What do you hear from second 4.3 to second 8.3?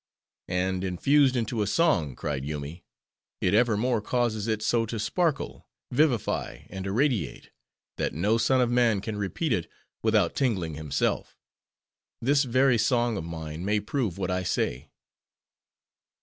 it so to sparkle, vivify, and irradiate, that